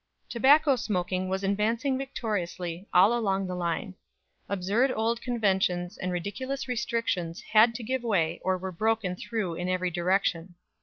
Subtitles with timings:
[0.29, 3.93] Tobacco smoking was advancing victoriously all along the line.
[4.49, 9.69] Absurd old conventions and ridiculous restrictions had to give way or were broken through in
[9.69, 10.55] every direction.